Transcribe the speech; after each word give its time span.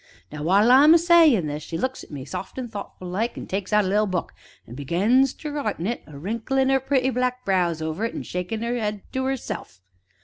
Now, 0.31 0.41
while 0.41 0.71
I'm 0.71 0.95
a 0.95 0.97
sayin' 0.97 1.45
this, 1.45 1.61
she 1.61 1.77
looks 1.77 2.03
at 2.03 2.09
me, 2.09 2.25
soft 2.25 2.57
an' 2.57 2.67
thoughtful 2.69 3.07
like, 3.07 3.37
an' 3.37 3.45
takes 3.45 3.71
out 3.71 3.85
a 3.85 3.87
little 3.87 4.07
book 4.07 4.33
an' 4.65 4.73
begins 4.73 5.31
to 5.35 5.51
write 5.51 5.77
in 5.77 5.85
it, 5.85 6.01
a 6.07 6.17
wrinklin' 6.17 6.71
'er 6.71 6.79
pretty 6.79 7.11
black 7.11 7.45
brows 7.45 7.83
over 7.83 8.03
it 8.03 8.15
an' 8.15 8.21
a 8.21 8.23
shakin' 8.23 8.63
'er 8.63 8.75
'ead 8.75 9.03
to 9.13 9.27
'erself. 9.27 9.79